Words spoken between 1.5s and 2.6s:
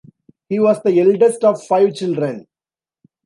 five children.